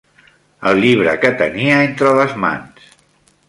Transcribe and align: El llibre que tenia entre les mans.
El 0.69 0.81
llibre 0.83 1.13
que 1.25 1.31
tenia 1.43 1.77
entre 1.91 2.15
les 2.23 2.37
mans. 2.47 2.93